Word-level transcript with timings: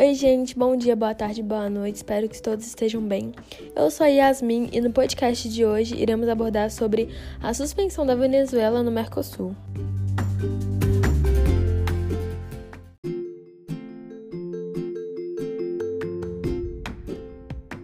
Oi, 0.00 0.14
gente, 0.14 0.58
bom 0.58 0.76
dia, 0.76 0.96
boa 0.96 1.14
tarde, 1.14 1.42
boa 1.42 1.68
noite, 1.68 1.96
espero 1.96 2.26
que 2.26 2.40
todos 2.40 2.66
estejam 2.66 3.02
bem. 3.02 3.32
Eu 3.76 3.90
sou 3.90 4.06
a 4.06 4.08
Yasmin 4.08 4.70
e 4.72 4.80
no 4.80 4.90
podcast 4.90 5.46
de 5.46 5.62
hoje 5.62 5.94
iremos 5.94 6.26
abordar 6.26 6.70
sobre 6.70 7.10
a 7.38 7.52
suspensão 7.52 8.06
da 8.06 8.14
Venezuela 8.14 8.82
no 8.82 8.90
Mercosul. 8.90 9.54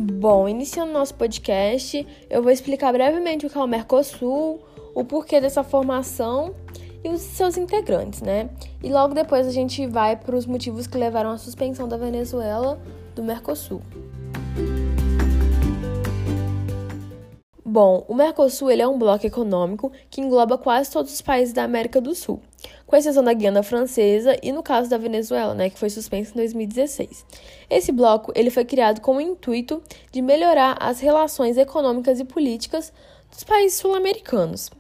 Bom, 0.00 0.48
iniciando 0.48 0.94
nosso 0.94 1.14
podcast, 1.16 2.06
eu 2.30 2.42
vou 2.42 2.50
explicar 2.50 2.94
brevemente 2.94 3.44
o 3.44 3.50
que 3.50 3.58
é 3.58 3.60
o 3.60 3.66
Mercosul, 3.66 4.64
o 4.94 5.04
porquê 5.04 5.38
dessa 5.38 5.62
formação 5.62 6.54
e 7.04 7.10
os 7.10 7.20
seus 7.20 7.58
integrantes, 7.58 8.22
né? 8.22 8.48
E 8.86 8.88
logo 8.88 9.14
depois 9.14 9.48
a 9.48 9.50
gente 9.50 9.84
vai 9.84 10.14
para 10.14 10.36
os 10.36 10.46
motivos 10.46 10.86
que 10.86 10.96
levaram 10.96 11.30
à 11.30 11.38
suspensão 11.38 11.88
da 11.88 11.96
Venezuela 11.96 12.80
do 13.16 13.22
Mercosul. 13.24 13.82
Bom, 17.64 18.04
o 18.06 18.14
Mercosul 18.14 18.70
ele 18.70 18.82
é 18.82 18.86
um 18.86 18.96
bloco 18.96 19.26
econômico 19.26 19.90
que 20.08 20.20
engloba 20.20 20.56
quase 20.56 20.88
todos 20.88 21.12
os 21.12 21.20
países 21.20 21.52
da 21.52 21.64
América 21.64 22.00
do 22.00 22.14
Sul, 22.14 22.40
com 22.86 22.94
exceção 22.94 23.24
da 23.24 23.32
Guiana 23.32 23.64
Francesa 23.64 24.36
e 24.40 24.52
no 24.52 24.62
caso 24.62 24.88
da 24.88 24.96
Venezuela, 24.96 25.52
né, 25.52 25.68
que 25.68 25.80
foi 25.80 25.90
suspensa 25.90 26.30
em 26.30 26.36
2016. 26.36 27.26
Esse 27.68 27.90
bloco 27.90 28.30
ele 28.36 28.50
foi 28.50 28.64
criado 28.64 29.00
com 29.00 29.16
o 29.16 29.20
intuito 29.20 29.82
de 30.12 30.22
melhorar 30.22 30.76
as 30.78 31.00
relações 31.00 31.56
econômicas 31.56 32.20
e 32.20 32.24
políticas 32.24 32.92
dos 33.32 33.42
países 33.42 33.80
sul-americanos, 33.80 34.70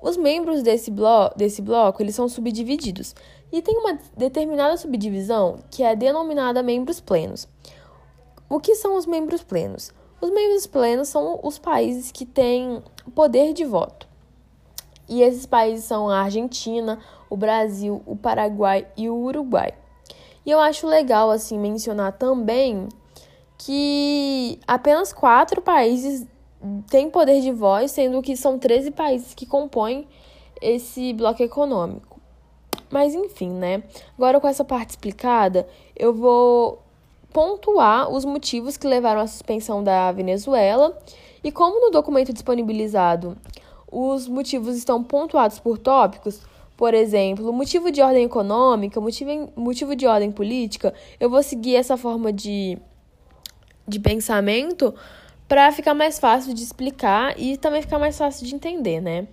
os 0.00 0.16
membros 0.16 0.62
desse, 0.62 0.90
blo 0.90 1.30
desse 1.36 1.60
bloco 1.60 2.02
eles 2.02 2.14
são 2.14 2.28
subdivididos 2.28 3.14
e 3.50 3.62
tem 3.62 3.76
uma 3.78 3.98
determinada 4.16 4.76
subdivisão 4.76 5.58
que 5.70 5.82
é 5.82 5.96
denominada 5.96 6.62
membros 6.62 7.00
plenos. 7.00 7.48
O 8.48 8.60
que 8.60 8.74
são 8.74 8.96
os 8.96 9.06
membros 9.06 9.42
plenos? 9.42 9.92
Os 10.20 10.30
membros 10.30 10.66
plenos 10.66 11.08
são 11.08 11.38
os 11.42 11.58
países 11.58 12.10
que 12.10 12.26
têm 12.26 12.82
poder 13.14 13.52
de 13.52 13.64
voto. 13.64 14.08
E 15.08 15.22
esses 15.22 15.46
países 15.46 15.84
são 15.84 16.08
a 16.08 16.20
Argentina, 16.20 16.98
o 17.30 17.36
Brasil, 17.36 18.02
o 18.04 18.16
Paraguai 18.16 18.86
e 18.96 19.08
o 19.08 19.16
Uruguai. 19.16 19.72
E 20.44 20.50
eu 20.50 20.60
acho 20.60 20.86
legal 20.86 21.30
assim 21.30 21.58
mencionar 21.58 22.12
também 22.12 22.88
que 23.56 24.60
apenas 24.66 25.12
quatro 25.12 25.60
países 25.60 26.26
tem 26.90 27.10
poder 27.10 27.40
de 27.40 27.52
voz, 27.52 27.90
sendo 27.92 28.20
que 28.22 28.36
são 28.36 28.58
13 28.58 28.90
países 28.90 29.34
que 29.34 29.46
compõem 29.46 30.06
esse 30.60 31.12
bloco 31.12 31.42
econômico. 31.42 32.20
Mas 32.90 33.14
enfim, 33.14 33.50
né? 33.50 33.82
Agora 34.16 34.40
com 34.40 34.48
essa 34.48 34.64
parte 34.64 34.90
explicada, 34.90 35.68
eu 35.94 36.12
vou 36.14 36.82
pontuar 37.32 38.10
os 38.10 38.24
motivos 38.24 38.76
que 38.76 38.86
levaram 38.86 39.20
à 39.20 39.26
suspensão 39.26 39.84
da 39.84 40.10
Venezuela 40.12 40.98
e 41.44 41.52
como 41.52 41.80
no 41.80 41.90
documento 41.90 42.32
disponibilizado 42.32 43.36
os 43.90 44.26
motivos 44.26 44.76
estão 44.76 45.02
pontuados 45.02 45.58
por 45.58 45.78
tópicos, 45.78 46.40
por 46.76 46.94
exemplo, 46.94 47.52
motivo 47.52 47.90
de 47.90 48.00
ordem 48.00 48.24
econômica, 48.24 49.00
motivo, 49.00 49.52
motivo 49.56 49.96
de 49.96 50.06
ordem 50.06 50.30
política, 50.30 50.94
eu 51.18 51.28
vou 51.28 51.42
seguir 51.42 51.74
essa 51.74 51.96
forma 51.96 52.32
de, 52.32 52.78
de 53.86 53.98
pensamento 53.98 54.94
para 55.48 55.72
ficar 55.72 55.94
mais 55.94 56.18
fácil 56.18 56.52
de 56.52 56.62
explicar 56.62 57.38
e 57.40 57.56
também 57.56 57.80
ficar 57.80 57.98
mais 57.98 58.16
fácil 58.18 58.46
de 58.46 58.54
entender, 58.54 59.00
né? 59.00 59.26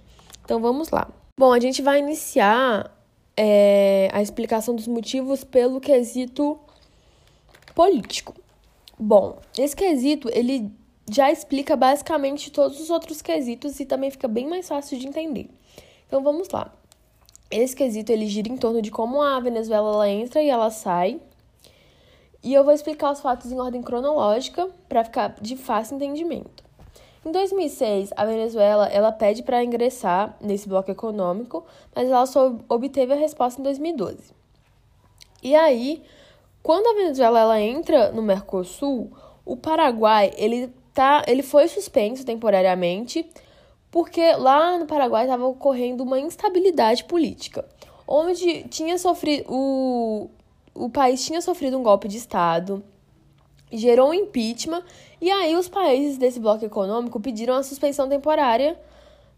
Então 0.43 0.61
vamos 0.61 0.89
lá. 0.89 1.09
Bom, 1.37 1.51
a 1.51 1.59
gente 1.59 1.81
vai 1.81 1.99
iniciar 1.99 2.89
é, 3.35 4.09
a 4.13 4.21
explicação 4.21 4.73
dos 4.73 4.87
motivos 4.87 5.43
pelo 5.43 5.81
quesito 5.81 6.57
político. 7.75 8.33
Bom, 8.97 9.39
esse 9.57 9.75
quesito 9.75 10.29
ele 10.31 10.71
já 11.11 11.29
explica 11.29 11.75
basicamente 11.75 12.49
todos 12.49 12.79
os 12.79 12.89
outros 12.89 13.21
quesitos 13.21 13.77
e 13.79 13.85
também 13.85 14.09
fica 14.09 14.27
bem 14.27 14.47
mais 14.47 14.67
fácil 14.67 14.97
de 14.97 15.05
entender. 15.05 15.49
Então 16.07 16.23
vamos 16.23 16.49
lá. 16.49 16.73
Esse 17.51 17.75
quesito 17.75 18.11
ele 18.11 18.27
gira 18.27 18.49
em 18.49 18.57
torno 18.57 18.81
de 18.81 18.89
como 18.89 19.21
a 19.21 19.39
Venezuela 19.41 19.91
ela 19.91 20.09
entra 20.09 20.41
e 20.41 20.49
ela 20.49 20.71
sai 20.71 21.19
e 22.45 22.53
eu 22.53 22.63
vou 22.63 22.71
explicar 22.71 23.11
os 23.11 23.21
fatos 23.21 23.51
em 23.51 23.59
ordem 23.59 23.81
cronológica 23.81 24.69
para 24.87 25.03
ficar 25.03 25.35
de 25.41 25.57
fácil 25.57 25.95
entendimento. 25.95 26.63
Em 27.25 27.31
2006, 27.31 28.11
a 28.15 28.23
Venezuela 28.23 28.87
ela 28.87 29.11
pede 29.11 29.41
para 29.41 29.63
ingressar 29.63 30.37
nesse 30.39 30.69
bloco 30.69 30.91
econômico, 30.91 31.65
mas 31.95 32.07
ela 32.07 32.27
só 32.27 32.55
obteve 32.69 33.13
a 33.13 33.15
resposta 33.15 33.59
em 33.59 33.63
2012. 33.63 34.31
E 35.41 35.55
aí, 35.55 36.03
quando 36.61 36.85
a 36.85 36.93
Venezuela 36.93 37.39
ela 37.39 37.59
entra 37.59 38.11
no 38.11 38.21
Mercosul, 38.21 39.11
o 39.43 39.57
Paraguai 39.57 40.31
ele 40.37 40.71
tá, 40.93 41.23
ele 41.27 41.41
foi 41.41 41.67
suspenso 41.67 42.23
temporariamente 42.23 43.27
porque 43.89 44.33
lá 44.33 44.77
no 44.77 44.85
Paraguai 44.85 45.23
estava 45.23 45.47
ocorrendo 45.47 46.03
uma 46.03 46.19
instabilidade 46.19 47.05
política, 47.05 47.65
onde 48.07 48.65
tinha 48.65 48.99
sofrido 48.99 49.45
o 49.51 50.29
o 50.75 50.89
país 50.89 51.25
tinha 51.25 51.41
sofrido 51.41 51.77
um 51.77 51.83
golpe 51.83 52.07
de 52.09 52.17
Estado, 52.17 52.83
gerou 53.71 54.09
um 54.09 54.13
impeachment, 54.13 54.83
e 55.21 55.31
aí 55.31 55.55
os 55.55 55.69
países 55.69 56.17
desse 56.17 56.39
bloco 56.39 56.65
econômico 56.65 57.19
pediram 57.19 57.55
a 57.55 57.63
suspensão 57.63 58.07
temporária 58.09 58.77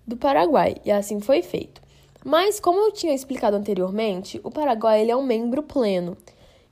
do 0.06 0.18
Paraguai, 0.18 0.78
e 0.84 0.92
assim 0.92 1.20
foi 1.22 1.44
feito. 1.44 1.80
Mas, 2.26 2.60
como 2.60 2.80
eu 2.80 2.92
tinha 2.92 3.14
explicado 3.14 3.56
anteriormente, 3.56 4.42
o 4.44 4.50
Paraguai 4.50 5.02
ele 5.02 5.12
é 5.12 5.16
um 5.16 5.24
membro 5.24 5.62
pleno, 5.62 6.18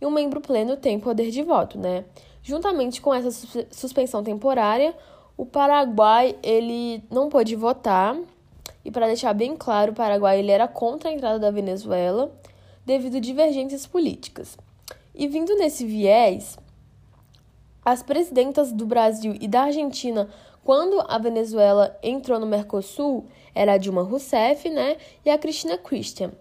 e 0.02 0.06
um 0.06 0.12
membro 0.12 0.42
pleno 0.42 0.76
tem 0.76 1.00
poder 1.00 1.30
de 1.30 1.44
voto, 1.44 1.78
né? 1.78 2.04
Juntamente 2.42 3.02
com 3.02 3.14
essa 3.14 3.32
suspensão 3.72 4.24
temporária, 4.24 4.96
o 5.38 5.46
Paraguai 5.46 6.36
ele 6.42 7.04
não 7.10 7.30
pôde 7.30 7.56
votar, 7.56 8.18
e 8.84 8.92
para 8.92 9.08
deixar 9.08 9.34
bem 9.34 9.56
claro, 9.56 9.92
o 9.92 9.96
Paraguai 9.96 10.40
ele 10.40 10.52
era 10.52 10.68
contra 10.68 11.10
a 11.10 11.14
entrada 11.14 11.40
da 11.40 11.52
Venezuela, 11.52 12.32
devido 12.86 13.18
a 13.18 13.20
divergências 13.20 13.86
políticas. 13.86 14.58
E 15.14 15.28
vindo 15.28 15.56
nesse 15.56 15.86
viés, 15.86 16.58
as 17.84 18.04
presidentas 18.04 18.72
do 18.72 18.86
Brasil 18.86 19.36
e 19.40 19.48
da 19.48 19.64
Argentina, 19.64 20.30
quando 20.64 21.04
a 21.08 21.18
Venezuela 21.18 21.98
entrou 22.02 22.40
no 22.40 22.46
Mercosul, 22.46 23.26
era 23.54 23.74
a 23.74 23.78
Dilma 23.78 24.02
Rousseff, 24.02 24.70
né, 24.70 24.98
e 25.24 25.30
a 25.30 25.38
Cristina 25.38 25.78
Christian. 25.78 26.32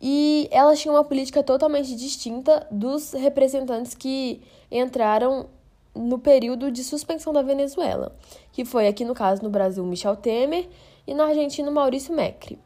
E 0.00 0.48
elas 0.50 0.80
tinham 0.80 0.96
uma 0.96 1.04
política 1.04 1.44
totalmente 1.44 1.94
distinta 1.94 2.66
dos 2.70 3.12
representantes 3.12 3.94
que 3.94 4.42
entraram 4.70 5.46
no 5.94 6.18
período 6.18 6.72
de 6.72 6.82
suspensão 6.82 7.32
da 7.32 7.42
Venezuela, 7.42 8.16
que 8.50 8.64
foi 8.64 8.88
aqui 8.88 9.04
no 9.04 9.14
caso 9.14 9.42
no 9.42 9.50
Brasil 9.50 9.84
Michel 9.84 10.16
Temer 10.16 10.68
e 11.06 11.14
na 11.14 11.26
Argentina 11.26 11.70
Maurício 11.70 12.16
Macri. 12.16 12.58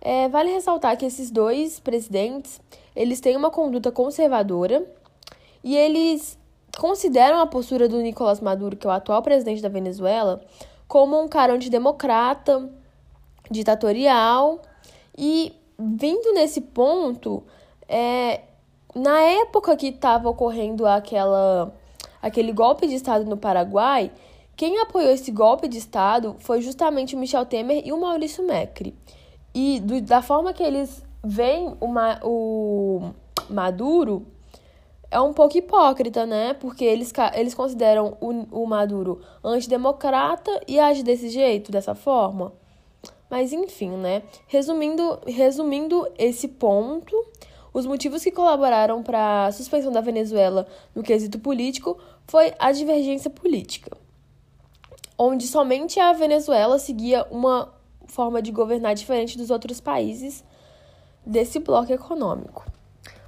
É, 0.00 0.28
vale 0.28 0.50
ressaltar 0.50 0.96
que 0.96 1.04
esses 1.04 1.30
dois 1.30 1.78
presidentes, 1.78 2.60
eles 2.96 3.20
têm 3.20 3.36
uma 3.36 3.50
conduta 3.50 3.92
conservadora 3.92 4.84
e 5.62 5.76
eles 5.76 6.38
consideram 6.78 7.38
a 7.40 7.46
postura 7.46 7.88
do 7.88 8.00
Nicolás 8.00 8.40
Maduro, 8.40 8.76
que 8.76 8.86
é 8.86 8.90
o 8.90 8.92
atual 8.92 9.22
presidente 9.22 9.60
da 9.60 9.68
Venezuela, 9.68 10.40
como 10.88 11.20
um 11.20 11.28
cara 11.28 11.52
antidemocrata, 11.52 12.70
ditatorial 13.50 14.62
e 15.16 15.52
vindo 15.78 16.32
nesse 16.32 16.60
ponto, 16.60 17.42
é, 17.88 18.40
na 18.94 19.20
época 19.20 19.76
que 19.76 19.88
estava 19.88 20.28
ocorrendo 20.28 20.86
aquela, 20.86 21.74
aquele 22.22 22.52
golpe 22.52 22.86
de 22.86 22.94
Estado 22.94 23.24
no 23.24 23.36
Paraguai, 23.36 24.10
quem 24.56 24.78
apoiou 24.78 25.10
esse 25.10 25.30
golpe 25.30 25.68
de 25.68 25.78
Estado 25.78 26.36
foi 26.38 26.60
justamente 26.60 27.14
o 27.14 27.18
Michel 27.18 27.46
Temer 27.46 27.82
e 27.84 27.92
o 27.92 28.00
Maurício 28.00 28.46
Macri. 28.46 28.94
E 29.54 29.80
do, 29.80 30.00
da 30.00 30.22
forma 30.22 30.52
que 30.52 30.62
eles 30.62 31.04
veem 31.22 31.76
o, 31.80 31.86
o 32.22 33.12
Maduro, 33.48 34.26
é 35.10 35.20
um 35.20 35.32
pouco 35.32 35.58
hipócrita, 35.58 36.24
né? 36.24 36.54
Porque 36.54 36.84
eles, 36.84 37.12
eles 37.34 37.54
consideram 37.54 38.16
o, 38.20 38.62
o 38.62 38.66
Maduro 38.66 39.20
antidemocrata 39.42 40.60
e 40.68 40.78
age 40.78 41.02
desse 41.02 41.28
jeito, 41.28 41.72
dessa 41.72 41.94
forma. 41.94 42.52
Mas 43.28 43.52
enfim, 43.52 43.90
né? 43.90 44.22
Resumindo, 44.46 45.18
resumindo 45.26 46.06
esse 46.16 46.48
ponto, 46.48 47.14
os 47.72 47.86
motivos 47.86 48.22
que 48.22 48.30
colaboraram 48.30 49.02
para 49.02 49.46
a 49.46 49.52
suspensão 49.52 49.92
da 49.92 50.00
Venezuela 50.00 50.66
no 50.94 51.02
quesito 51.02 51.38
político 51.38 51.98
foi 52.26 52.52
a 52.58 52.72
divergência 52.72 53.30
política, 53.30 53.96
onde 55.18 55.46
somente 55.46 55.98
a 56.00 56.12
Venezuela 56.12 56.78
seguia 56.78 57.26
uma 57.30 57.72
forma 58.10 58.42
de 58.42 58.52
governar 58.52 58.94
diferente 58.94 59.38
dos 59.38 59.50
outros 59.50 59.80
países 59.80 60.44
desse 61.24 61.58
bloco 61.58 61.92
econômico. 61.92 62.66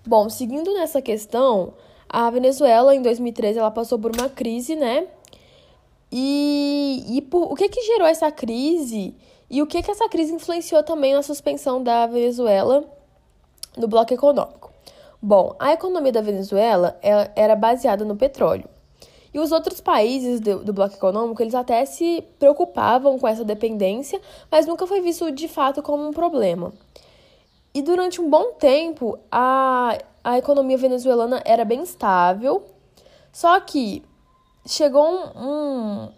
Bom, 0.05 0.29
seguindo 0.29 0.75
nessa 0.75 1.01
questão, 1.01 1.73
a 2.09 2.29
Venezuela 2.29 2.95
em 2.95 3.01
2013 3.01 3.59
ela 3.59 3.71
passou 3.71 3.99
por 3.99 4.11
uma 4.15 4.29
crise, 4.29 4.77
né? 4.77 5.07
E, 6.11 7.05
e 7.09 7.23
por, 7.23 7.51
o 7.51 7.55
que 7.55 7.69
que 7.69 7.81
gerou 7.81 8.07
essa 8.07 8.31
crise 8.31 9.15
e 9.49 9.63
o 9.63 9.67
que 9.67 9.83
que 9.83 9.91
essa 9.91 10.09
crise 10.09 10.35
influenciou 10.35 10.83
também 10.83 11.15
na 11.15 11.23
suspensão 11.23 11.83
da 11.83 12.07
Venezuela 12.07 12.85
no 13.77 13.89
bloco 13.89 14.13
econômico? 14.13 14.71
Bom, 15.23 15.55
a 15.59 15.73
economia 15.73 16.13
da 16.13 16.21
Venezuela 16.21 16.99
era 17.37 17.55
baseada 17.55 18.05
no 18.05 18.17
petróleo. 18.17 18.69
E 19.35 19.39
os 19.39 19.51
outros 19.51 19.81
países 19.81 20.41
do, 20.41 20.63
do, 20.63 20.73
bloco 20.73 20.95
econômico, 20.95 21.43
eles 21.43 21.55
até 21.55 21.85
se 21.85 22.23
preocupavam 22.39 23.19
com 23.19 23.27
essa 23.27 23.45
dependência, 23.45 24.21
mas 24.51 24.67
nunca 24.67 24.87
foi 24.87 25.01
visto 25.01 25.31
de 25.31 25.49
fato 25.49 25.83
como 25.83 26.07
um 26.07 26.13
problema. 26.13 26.73
E 27.75 27.81
durante 27.81 28.21
um 28.21 28.29
bom 28.29 28.53
tempo, 28.53 29.19
a, 29.31 29.97
a 30.23 30.37
economia 30.37 30.77
venezuelana 30.77 31.43
era 31.47 31.65
bem 31.65 31.83
estável, 31.83 32.63
só 33.33 33.59
que 33.61 34.03
chegou 34.67 35.03
um, 35.35 36.09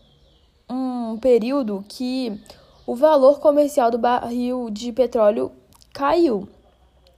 um, 0.69 1.13
um 1.13 1.19
período 1.19 1.85
que 1.89 2.41
o 2.85 2.97
valor 2.97 3.39
comercial 3.39 3.91
do 3.91 3.99
barril 3.99 4.69
de 4.71 4.91
petróleo 4.93 5.53
caiu. 5.93 6.49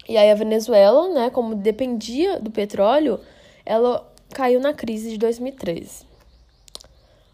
E 0.06 0.16
aí 0.16 0.30
a 0.30 0.34
Venezuela, 0.34 1.08
né, 1.08 1.30
como 1.30 1.54
dependia 1.54 2.38
do 2.38 2.50
petróleo, 2.50 3.18
ela 3.64 4.06
caiu 4.32 4.60
na 4.60 4.72
crise 4.72 5.10
de 5.10 5.18
2013. 5.18 6.06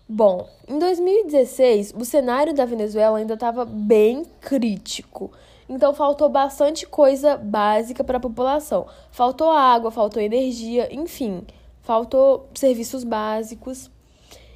Bom, 0.09 0.47
em 0.69 0.79
2016, 0.79 1.95
o 1.97 2.05
cenário 2.05 2.53
da 2.53 2.67
Venezuela 2.67 3.19
ainda 3.19 3.35
estava 3.35 3.65
bem 3.65 4.25
crítico. 4.41 5.33
Então 5.69 5.95
faltou 5.95 6.29
bastante 6.29 6.87
coisa 6.87 7.37
básica 7.37 8.05
para 8.05 8.19
a 8.19 8.21
população. 8.21 8.87
Faltou 9.11 9.51
água, 9.51 9.91
faltou 9.91 10.21
energia, 10.21 10.95
enfim, 10.95 11.47
faltou 11.81 12.49
serviços 12.55 13.05
básicos. 13.05 13.91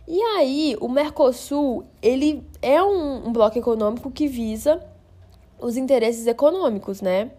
E 0.06 0.20
aí, 0.20 0.76
o 0.78 0.88
Mercosul, 0.88 1.84
ele 2.02 2.46
é 2.60 2.82
um, 2.82 3.28
um 3.28 3.32
bloco 3.32 3.58
econômico 3.58 4.10
que 4.10 4.28
visa 4.28 4.84
os 5.58 5.76
interesses 5.76 6.26
econômicos, 6.26 7.00
né? 7.00 7.30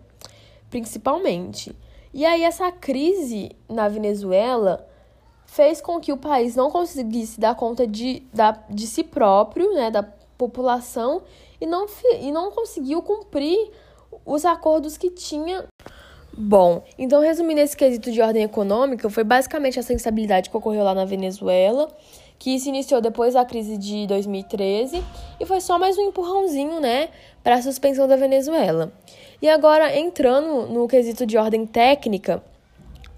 Principalmente. 0.72 1.76
E 2.14 2.26
aí, 2.26 2.44
essa 2.44 2.72
crise 2.72 3.52
na 3.70 3.88
Venezuela 3.88 4.87
fez 5.48 5.82
com 5.82 6.00
que 6.00 6.14
o 6.14 6.18
país 6.18 6.56
não 6.56 6.70
conseguisse 6.70 7.40
dar 7.40 7.56
conta 7.56 7.88
de, 7.88 8.22
da, 8.32 8.52
de 8.70 8.86
si 8.86 9.04
próprio, 9.04 9.74
né, 9.74 9.90
da 9.90 10.04
população, 10.38 11.24
e 11.60 11.66
não, 11.66 11.88
e 12.20 12.32
não 12.32 12.52
conseguiu 12.52 13.02
cumprir 13.02 13.72
os 14.24 14.46
acordos 14.46 14.98
que 14.98 15.10
tinha 15.10 15.66
Bom, 16.40 16.84
então 17.00 17.20
resumindo 17.20 17.62
esse 17.62 17.76
quesito 17.76 18.12
de 18.12 18.22
ordem 18.22 18.44
econômica, 18.44 19.10
foi 19.10 19.24
basicamente 19.24 19.80
essa 19.80 19.92
instabilidade 19.92 20.52
que 20.52 20.56
ocorreu 20.56 20.84
lá 20.84 20.94
na 20.94 21.04
Venezuela, 21.04 21.88
que 22.38 22.60
se 22.60 22.70
iniciou 22.70 23.02
depois 23.02 23.34
da 23.34 23.44
crise 23.44 23.76
de 23.76 24.06
2013 24.06 25.04
e 25.40 25.46
foi 25.48 25.60
só 25.60 25.80
mais 25.80 25.98
um 25.98 26.04
empurrãozinho, 26.04 26.80
né, 26.80 27.10
para 27.44 27.56
a 27.56 27.62
suspensão 27.64 28.08
da 28.08 28.16
Venezuela. 28.16 28.94
E 29.42 29.50
agora 29.50 29.98
entrando 29.98 30.68
no 30.68 30.88
quesito 30.88 31.26
de 31.26 31.40
ordem 31.40 31.66
técnica, 31.66 32.44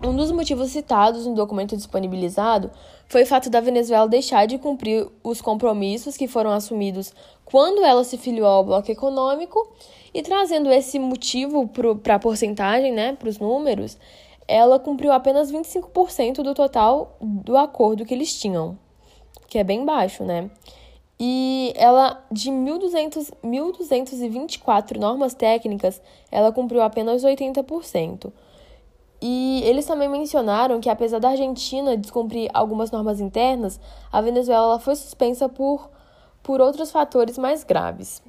um 0.01 0.16
dos 0.16 0.31
motivos 0.31 0.69
citados 0.69 1.25
no 1.25 1.36
documento 1.36 1.75
disponibilizado 1.75 2.72
foi 3.07 3.24
o 3.24 3.25
fato 3.25 3.50
da 3.50 3.60
Venezuela 3.60 4.07
deixar 4.07 4.46
de 4.46 4.57
cumprir 4.57 5.07
os 5.24 5.42
compromissos 5.42 6.16
que 6.16 6.28
foram 6.28 6.51
assumidos 6.51 7.13
quando 7.44 7.84
ela 7.84 8.04
se 8.04 8.18
filiou 8.18 8.48
ao 8.48 8.63
bloco 8.63 8.90
econômico 8.90 9.74
e 10.13 10.22
trazendo 10.22 10.72
esse 10.72 10.98
motivo 10.98 11.68
para 12.01 12.16
a 12.16 12.19
porcentagem, 12.19 12.92
né, 12.92 13.13
para 13.13 13.30
os 13.30 13.40
números, 13.40 13.98
ela 14.48 14.80
cumpriu 14.80 15.12
apenas 15.12 15.51
25% 15.51 16.42
do 16.42 16.54
total 16.54 17.18
do 17.22 17.57
acordo 17.57 18.06
que 18.06 18.13
eles 18.13 18.40
tinham, 18.40 18.78
que 19.48 19.60
é 19.60 19.63
bem 19.63 19.86
baixo, 19.86 20.24
né? 20.24 20.50
E 21.19 21.74
ela, 21.75 22.25
de 22.31 22.50
1.200, 22.50 23.31
1.224 23.44 24.98
normas 24.98 25.34
técnicas, 25.34 26.01
ela 26.31 26.51
cumpriu 26.51 26.81
apenas 26.81 27.24
80%. 27.24 28.31
E 29.21 29.62
eles 29.66 29.86
também 29.86 30.07
mencionaram 30.07 30.80
que, 30.80 30.89
apesar 30.89 31.19
da 31.19 31.30
Argentina 31.30 31.98
descumprir 31.98 32.50
algumas 32.54 32.92
normas 32.92 33.19
internas, 33.19 33.80
a 34.12 34.21
Venezuela 34.21 34.80
foi 34.80 34.95
suspensa 34.95 35.50
por, 35.50 35.89
por 36.42 36.62
outros 36.62 36.92
fatores 36.92 37.38
mais 37.38 37.63
graves. 37.63 38.21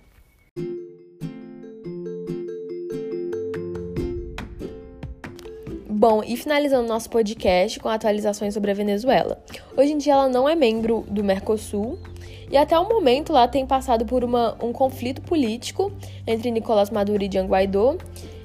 Bom, 6.01 6.23
e 6.27 6.35
finalizando 6.35 6.89
nosso 6.89 7.11
podcast 7.11 7.79
com 7.79 7.87
atualizações 7.87 8.55
sobre 8.55 8.71
a 8.71 8.75
Venezuela. 8.75 9.39
Hoje 9.77 9.93
em 9.93 9.99
dia 9.99 10.15
ela 10.15 10.31
não 10.31 10.49
é 10.49 10.57
membro 10.57 11.05
do 11.07 11.23
Mercosul 11.23 11.99
e 12.51 12.57
até 12.57 12.79
o 12.79 12.89
momento 12.89 13.35
lá 13.35 13.47
tem 13.47 13.67
passado 13.67 14.07
por 14.07 14.25
uma, 14.25 14.57
um 14.65 14.73
conflito 14.73 15.21
político 15.21 15.93
entre 16.27 16.51
Nicolás 16.51 16.89
Maduro 16.89 17.23
e 17.23 17.31
Jean 17.31 17.45
Guaidó. 17.45 17.97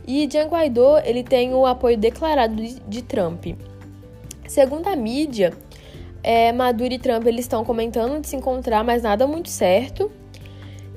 E 0.07 0.27
Jean 0.31 0.47
Guaidó 0.47 0.99
ele 1.03 1.23
tem 1.23 1.53
o 1.53 1.65
apoio 1.65 1.97
declarado 1.97 2.55
de, 2.55 3.01
Trump. 3.01 3.45
Segundo 4.47 4.87
a 4.87 4.95
mídia, 4.95 5.53
é, 6.21 6.51
Maduro 6.51 6.93
e 6.93 6.99
Trump 6.99 7.25
eles 7.25 7.45
estão 7.45 7.65
comentando 7.65 8.21
de 8.21 8.27
se 8.27 8.35
encontrar, 8.35 8.83
mas 8.83 9.01
nada 9.01 9.25
muito 9.25 9.49
certo. 9.49 10.11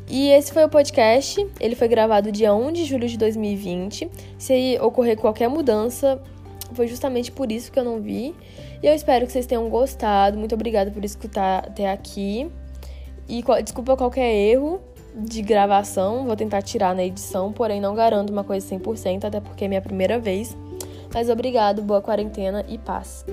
E 0.07 0.31
esse 0.31 0.53
foi 0.53 0.65
o 0.65 0.69
podcast. 0.69 1.47
Ele 1.61 1.75
foi 1.75 1.89
gravado 1.89 2.33
dia 2.33 2.55
1 2.55 2.73
de 2.73 2.85
julho 2.85 3.07
de 3.07 3.19
2020. 3.19 4.11
Se 4.39 4.79
ocorrer 4.81 5.19
qualquer 5.19 5.49
mudança, 5.49 6.21
foi 6.73 6.87
justamente 6.87 7.31
por 7.31 7.53
isso 7.53 7.71
que 7.71 7.79
eu 7.79 7.85
não 7.85 8.01
vi. 8.01 8.35
E 8.83 8.87
eu 8.87 8.95
espero 8.95 9.27
que 9.27 9.33
vocês 9.33 9.47
tenham 9.47 9.69
gostado. 9.69 10.39
Muito 10.39 10.55
obrigada 10.55 10.91
por 10.91 11.05
escutar 11.05 11.67
até 11.67 11.91
aqui. 11.91 12.51
E 13.29 13.43
desculpa 13.63 13.97
qualquer 13.97 14.35
erro 14.35 14.81
de 15.15 15.43
gravação, 15.43 16.27
vou 16.27 16.37
tentar 16.37 16.63
tirar 16.63 16.95
na 16.95 17.05
edição, 17.05 17.53
porém 17.53 17.81
não 17.81 17.95
garanto 17.95 18.31
uma 18.31 18.45
coisa 18.45 18.67
100%, 18.75 19.25
até 19.25 19.41
porque 19.41 19.65
é 19.65 19.69
minha 19.69 19.83
primeira 19.83 20.19
vez. 20.19 20.57
Mas 21.13 21.29
obrigado, 21.29 21.83
boa 21.83 22.03
quarentena 22.03 22.65
e 22.69 22.79
paz. 22.79 23.25